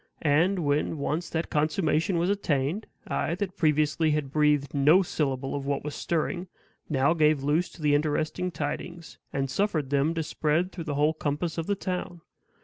[0.23, 5.67] And, when once that consummation was attained, I, that previously had breathed no syllable of
[5.67, 6.47] what was stirring,
[6.89, 11.13] now gave loose to the interesting tidings, and suffered them to spread through the whole
[11.13, 12.21] compass of the town.